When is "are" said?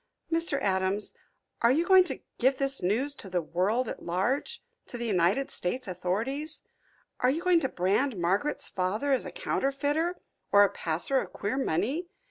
1.61-1.71, 7.19-7.29